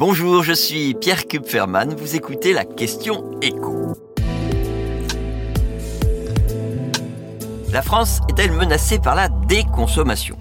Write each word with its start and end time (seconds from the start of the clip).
Bonjour, 0.00 0.42
je 0.42 0.54
suis 0.54 0.94
Pierre 0.94 1.26
Kupferman, 1.26 1.94
vous 1.94 2.16
écoutez 2.16 2.54
la 2.54 2.64
question 2.64 3.38
écho. 3.42 3.92
La 7.70 7.82
France 7.82 8.20
est-elle 8.30 8.52
menacée 8.52 8.98
par 8.98 9.14
la 9.14 9.28
déconsommation? 9.28 10.38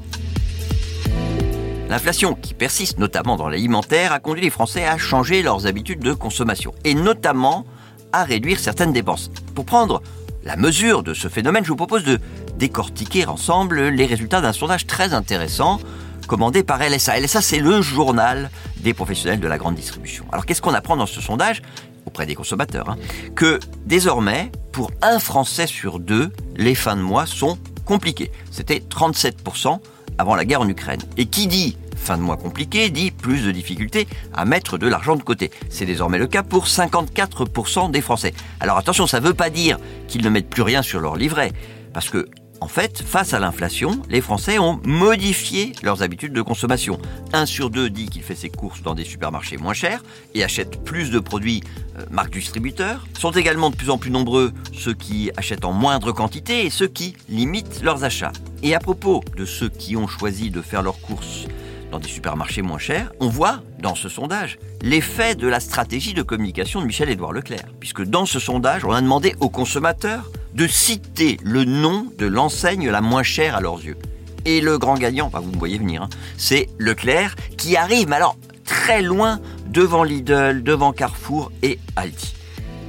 L'inflation 1.89 2.35
qui 2.35 2.53
persiste 2.53 2.99
notamment 2.99 3.35
dans 3.35 3.49
l'alimentaire 3.49 4.13
a 4.13 4.19
conduit 4.19 4.43
les 4.43 4.49
Français 4.49 4.85
à 4.85 4.97
changer 4.97 5.41
leurs 5.41 5.67
habitudes 5.67 5.99
de 5.99 6.13
consommation 6.13 6.73
et 6.85 6.93
notamment 6.93 7.65
à 8.13 8.23
réduire 8.23 8.59
certaines 8.59 8.93
dépenses. 8.93 9.29
Pour 9.55 9.65
prendre 9.65 10.01
la 10.45 10.55
mesure 10.55 11.03
de 11.03 11.13
ce 11.13 11.27
phénomène, 11.27 11.65
je 11.65 11.69
vous 11.71 11.75
propose 11.75 12.05
de 12.05 12.17
décortiquer 12.57 13.25
ensemble 13.25 13.89
les 13.89 14.05
résultats 14.05 14.39
d'un 14.39 14.53
sondage 14.53 14.87
très 14.87 15.13
intéressant 15.13 15.81
commandé 16.29 16.61
par 16.63 16.77
LSA. 16.77 17.19
LSA, 17.19 17.41
c'est 17.41 17.59
le 17.59 17.81
journal 17.81 18.51
des 18.77 18.93
professionnels 18.93 19.39
de 19.39 19.47
la 19.47 19.57
grande 19.57 19.73
distribution. 19.73 20.25
Alors 20.31 20.45
qu'est-ce 20.45 20.61
qu'on 20.61 20.75
apprend 20.75 20.95
dans 20.95 21.07
ce 21.07 21.19
sondage 21.21 21.63
auprès 22.05 22.27
des 22.27 22.35
consommateurs 22.35 22.87
hein? 22.87 22.97
Que 23.35 23.59
désormais, 23.87 24.51
pour 24.71 24.91
un 25.01 25.17
Français 25.17 25.65
sur 25.65 25.99
deux, 25.99 26.31
les 26.55 26.75
fins 26.75 26.95
de 26.95 27.01
mois 27.01 27.25
sont 27.25 27.57
compliquées. 27.83 28.31
C'était 28.51 28.77
37% 28.77 29.79
avant 30.19 30.35
la 30.35 30.45
guerre 30.45 30.61
en 30.61 30.69
Ukraine. 30.69 31.01
Et 31.17 31.25
qui 31.25 31.47
dit 31.47 31.77
fin 31.95 32.15
de 32.15 32.21
mois 32.21 32.37
compliqué 32.37 32.91
dit 32.91 33.09
plus 33.09 33.43
de 33.43 33.51
difficultés 33.51 34.07
à 34.33 34.45
mettre 34.45 34.77
de 34.77 34.87
l'argent 34.87 35.15
de 35.15 35.23
côté. 35.23 35.49
C'est 35.69 35.87
désormais 35.87 36.19
le 36.19 36.27
cas 36.27 36.43
pour 36.43 36.67
54% 36.67 37.89
des 37.89 38.01
Français. 38.01 38.35
Alors 38.59 38.77
attention, 38.77 39.07
ça 39.07 39.19
ne 39.19 39.25
veut 39.25 39.33
pas 39.33 39.49
dire 39.49 39.79
qu'ils 40.07 40.23
ne 40.23 40.29
mettent 40.29 40.49
plus 40.49 40.61
rien 40.61 40.83
sur 40.83 40.99
leur 40.99 41.15
livret. 41.15 41.51
Parce 41.91 42.11
que 42.11 42.29
en 42.61 42.67
fait, 42.67 43.01
face 43.01 43.33
à 43.33 43.39
l'inflation, 43.39 44.01
les 44.09 44.21
Français 44.21 44.59
ont 44.59 44.79
modifié 44.83 45.71
leurs 45.81 46.03
habitudes 46.03 46.33
de 46.33 46.41
consommation. 46.41 46.99
Un 47.31 47.45
sur 47.45 47.69
deux 47.69 47.89
dit 47.89 48.07
qu'il 48.07 48.21
fait 48.21 48.35
ses 48.35 48.49
courses 48.49 48.81
dans 48.81 48.95
des 48.95 49.05
supermarchés 49.05 49.57
moins 49.57 49.73
chers 49.73 50.03
et 50.33 50.43
achète 50.43 50.83
plus 50.83 51.09
de 51.09 51.19
produits 51.19 51.63
euh, 51.97 52.03
marque 52.11 52.33
distributeur. 52.33 53.07
Sont 53.17 53.31
également 53.31 53.69
de 53.69 53.75
plus 53.75 53.89
en 53.89 53.97
plus 53.97 54.11
nombreux 54.11 54.51
ceux 54.73 54.93
qui 54.93 55.31
achètent 55.37 55.65
en 55.65 55.71
moindre 55.71 56.11
quantité 56.11 56.65
et 56.65 56.69
ceux 56.69 56.87
qui 56.87 57.15
limitent 57.29 57.81
leurs 57.81 58.03
achats. 58.03 58.33
Et 58.61 58.75
à 58.75 58.79
propos 58.79 59.23
de 59.37 59.45
ceux 59.45 59.69
qui 59.69 59.95
ont 59.95 60.07
choisi 60.07 60.51
de 60.51 60.61
faire 60.61 60.83
leurs 60.83 60.99
courses 60.99 61.45
dans 61.91 61.99
des 61.99 62.09
supermarchés 62.09 62.61
moins 62.61 62.77
chers, 62.77 63.11
on 63.19 63.29
voit 63.29 63.61
dans 63.79 63.95
ce 63.95 64.09
sondage 64.09 64.59
l'effet 64.81 65.35
de 65.35 65.47
la 65.47 65.59
stratégie 65.59 66.13
de 66.13 66.21
communication 66.21 66.81
de 66.81 66.85
Michel-Édouard 66.85 67.31
Leclerc. 67.31 67.65
Puisque 67.79 68.03
dans 68.03 68.25
ce 68.25 68.39
sondage, 68.39 68.85
on 68.85 68.91
a 68.91 69.01
demandé 69.01 69.35
aux 69.39 69.49
consommateurs 69.49 70.29
de 70.59 70.67
citer 70.67 71.37
le 71.41 71.63
nom 71.63 72.11
de 72.17 72.25
l'enseigne 72.25 72.89
la 72.89 72.99
moins 72.99 73.23
chère 73.23 73.55
à 73.55 73.61
leurs 73.61 73.81
yeux. 73.81 73.95
Et 74.43 74.59
le 74.59 74.77
grand 74.77 74.95
gagnant, 74.95 75.31
vous 75.33 75.51
me 75.53 75.57
voyez 75.57 75.77
venir, 75.77 76.03
hein, 76.03 76.09
c'est 76.35 76.67
Leclerc 76.77 77.37
qui 77.55 77.77
arrive, 77.77 78.09
mais 78.09 78.17
alors 78.17 78.35
très 78.65 79.01
loin 79.01 79.39
devant 79.67 80.03
Lidl, 80.03 80.61
devant 80.61 80.91
Carrefour 80.91 81.49
et 81.63 81.79
Aldi. 81.95 82.35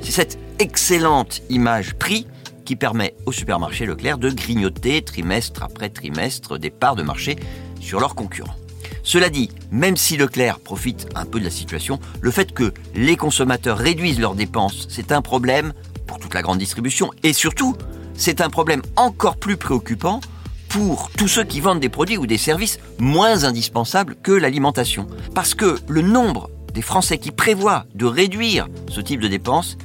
C'est 0.03 0.11
cette 0.11 0.39
excellente 0.59 1.43
image 1.49 1.95
prix 1.95 2.27
qui 2.65 2.75
permet 2.75 3.15
au 3.25 3.31
supermarché 3.31 3.87
Leclerc 3.87 4.19
de 4.19 4.31
grignoter 4.31 5.03
trimestre 5.03 5.63
après 5.63 5.91
trimestre 5.91 6.59
des 6.59 6.71
parts 6.71 6.97
de 6.97 7.05
marché 7.05 7.37
sur 7.81 8.01
leurs 8.01 8.17
concurrents. 8.17 8.57
Cela 9.05 9.31
dit, 9.31 9.49
même 9.71 9.97
si 9.97 10.17
Leclerc 10.17 10.59
profite 10.59 11.07
un 11.15 11.25
peu 11.25 11.39
de 11.39 11.45
la 11.45 11.51
situation, 11.51 12.01
le 12.21 12.33
fait 12.33 12.53
que 12.53 12.75
les 12.97 13.17
consommateurs 13.17 13.79
réduisent 13.79 14.19
leurs 14.19 14.35
dépenses, 14.35 14.89
c'est 14.91 15.13
un 15.13 15.23
problème 15.23 15.73
pour 16.11 16.19
toute 16.19 16.35
la 16.35 16.43
grande 16.43 16.59
distribution. 16.59 17.13
Et 17.23 17.33
surtout, 17.33 17.77
c'est 18.15 18.41
un 18.41 18.51
problème 18.51 18.83
encore 18.97 19.37
plus 19.37 19.57
préoccupant 19.57 20.21
pour 20.69 21.09
tous 21.17 21.29
ceux 21.29 21.45
qui 21.45 21.61
vendent 21.61 21.79
des 21.79 21.89
produits 21.89 22.19
ou 22.19 22.27
des 22.27 22.37
services 22.37 22.81
moins 22.99 23.45
indispensables 23.45 24.17
que 24.17 24.33
l'alimentation. 24.33 25.07
Parce 25.37 25.55
que 25.55 25.79
le 25.87 26.03
nombre 26.03 26.51
des 26.75 26.83
Français 26.83 27.19
qui 27.19 27.31
prévoient 27.31 27.87
de 27.95 28.07
réduire 28.07 28.67
ce 28.89 29.01
type 29.01 29.21
de 29.21 29.29
dépenses, 29.29 29.79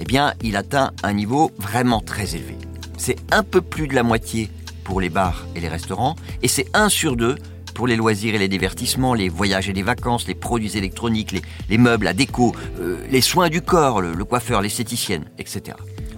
eh 0.00 0.04
bien, 0.04 0.34
il 0.42 0.56
atteint 0.56 0.90
un 1.04 1.12
niveau 1.12 1.52
vraiment 1.58 2.00
très 2.00 2.34
élevé. 2.34 2.58
C'est 2.96 3.18
un 3.30 3.44
peu 3.44 3.60
plus 3.60 3.86
de 3.86 3.94
la 3.94 4.02
moitié 4.02 4.50
pour 4.82 5.00
les 5.00 5.10
bars 5.10 5.46
et 5.54 5.60
les 5.60 5.68
restaurants, 5.68 6.16
et 6.42 6.48
c'est 6.48 6.66
un 6.74 6.88
sur 6.88 7.14
deux 7.14 7.36
pour 7.78 7.86
les 7.86 7.94
loisirs 7.94 8.34
et 8.34 8.38
les 8.38 8.48
divertissements, 8.48 9.14
les 9.14 9.28
voyages 9.28 9.68
et 9.68 9.72
les 9.72 9.84
vacances, 9.84 10.26
les 10.26 10.34
produits 10.34 10.76
électroniques, 10.76 11.40
les, 11.68 11.78
meubles, 11.78 12.06
la 12.06 12.12
déco, 12.12 12.52
euh, 12.80 13.06
les 13.08 13.20
soins 13.20 13.48
du 13.48 13.62
corps, 13.62 14.00
le, 14.00 14.24
coiffeur, 14.24 14.62
l'esthéticienne, 14.62 15.30
etc. 15.38 15.76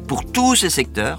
Pour 0.08 0.24
tous 0.24 0.56
ces 0.56 0.70
secteurs, 0.70 1.18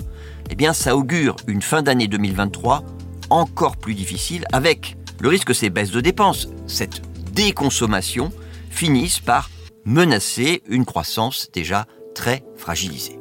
eh 0.49 0.55
bien, 0.55 0.73
ça 0.73 0.97
augure 0.97 1.35
une 1.45 1.61
fin 1.61 1.83
d'année 1.83 2.07
2023 2.07 2.83
encore 3.29 3.77
plus 3.77 3.93
difficile, 3.93 4.45
avec 4.51 4.97
le 5.19 5.29
risque 5.29 5.49
que 5.49 5.53
ces 5.53 5.69
baisses 5.69 5.91
de 5.91 6.01
dépenses, 6.01 6.47
cette 6.65 7.03
déconsommation, 7.35 8.31
finissent 8.71 9.19
par 9.19 9.51
menacer 9.85 10.63
une 10.67 10.85
croissance 10.85 11.49
déjà 11.53 11.85
très 12.15 12.43
fragilisée. 12.57 13.20